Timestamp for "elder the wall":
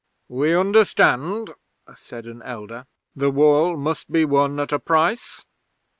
2.41-3.77